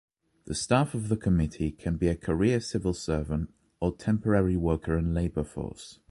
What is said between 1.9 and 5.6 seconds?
be a career civil servant or temporary worker and labor